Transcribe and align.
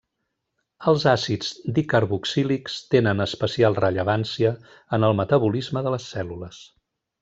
Els 0.91 1.03
àcids 1.11 1.51
dicarboxílics 1.75 2.79
tenen 2.95 3.23
especial 3.29 3.79
rellevància 3.83 4.57
en 4.99 5.09
el 5.11 5.17
metabolisme 5.23 5.89
de 5.89 5.97
les 5.99 6.13
cèl·lules. 6.17 6.69